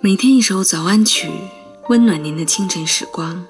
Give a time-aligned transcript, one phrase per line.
[0.00, 1.30] 每天一首早安曲，
[1.88, 3.46] 温暖您的清晨时光。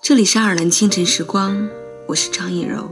[0.00, 1.68] 这里是爱尔兰清晨时光，
[2.08, 2.90] 我是张艺柔。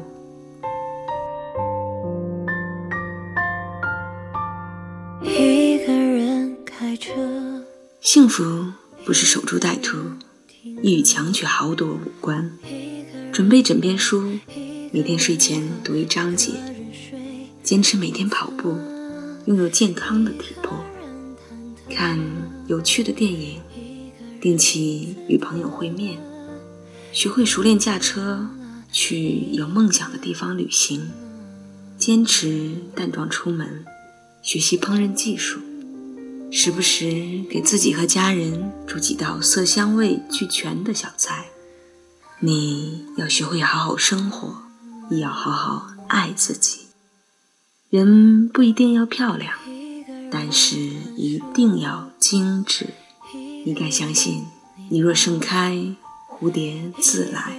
[5.22, 7.12] 一个人开车，
[8.00, 8.66] 幸福
[9.04, 9.96] 不是守株待兔，
[10.82, 12.50] 亦与强取豪夺无关。
[13.32, 14.38] 准备枕边书，
[14.92, 16.52] 每天睡前读一章节，
[17.62, 18.76] 坚持每天跑步，
[19.50, 20.78] 拥有健康的体魄。
[21.92, 22.16] 看
[22.68, 23.60] 有趣的电影，
[24.40, 26.20] 定期与朋友会面，
[27.12, 28.46] 学会熟练驾车，
[28.92, 31.10] 去有梦想的地方旅行，
[31.98, 33.84] 坚持淡妆出门，
[34.40, 35.58] 学习烹饪技术，
[36.52, 41.46] 时不时给自己和家人煮几道色香味俱全的小菜。
[42.38, 44.62] 你要学会好好生活，
[45.10, 46.82] 也要好好爱自己。
[47.90, 49.52] 人不一定要漂亮。
[50.30, 50.76] 但是
[51.16, 52.86] 一定要精致，
[53.64, 54.44] 你该相信，
[54.88, 55.76] 你若盛开，
[56.28, 57.50] 蝴蝶自来；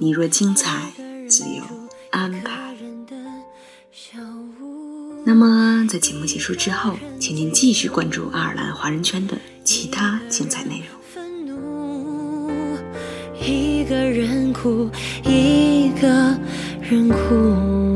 [0.00, 0.92] 你若精彩，
[1.28, 1.62] 自有
[2.10, 2.74] 安排。
[5.26, 10.98] 那么，在节目结束之后，请您继续关注爱尔兰华人圈的其他精彩内容。
[13.46, 14.88] 一个人哭，
[15.22, 16.08] 一个
[16.80, 17.89] 人哭。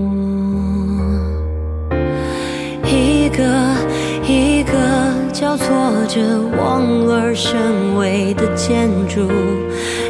[5.45, 5.67] 交错
[6.06, 9.28] 着望而生畏的建筑，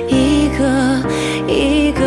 [0.07, 1.03] 一个
[1.49, 2.01] 一个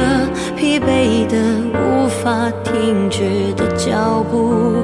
[0.55, 1.37] 疲惫的
[1.77, 4.77] 无法停止的脚步，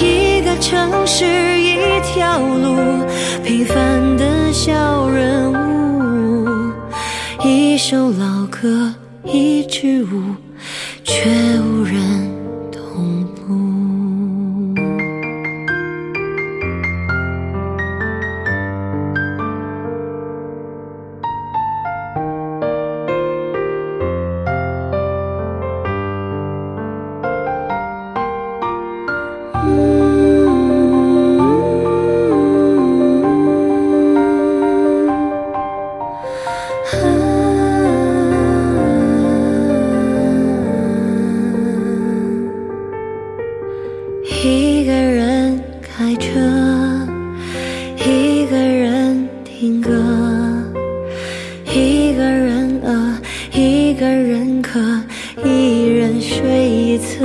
[0.00, 1.26] 一个城市
[1.60, 3.04] 一条路，
[3.44, 6.72] 平凡的小人物，
[7.44, 8.94] 一首老歌
[9.24, 10.34] 一支舞，
[11.04, 11.28] 却
[11.60, 12.33] 无人。
[54.04, 54.78] 个人可，
[55.42, 57.24] 一人睡一侧，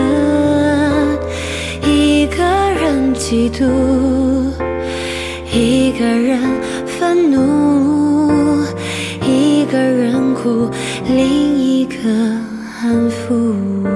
[1.85, 2.41] 一个
[2.71, 3.65] 人嫉妒，
[5.53, 6.39] 一个人
[6.85, 8.63] 愤怒，
[9.27, 10.69] 一个人哭，
[11.05, 11.97] 另一个
[12.81, 13.88] 安抚。